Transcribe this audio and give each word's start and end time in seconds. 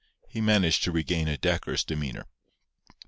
He 0.27 0.41
managed 0.41 0.81
to 0.85 0.91
regain 0.91 1.27
a 1.27 1.37
decorous 1.37 1.83
demeanour. 1.83 2.25